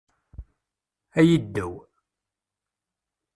Ay 1.19 1.29
iddew! 1.37 1.73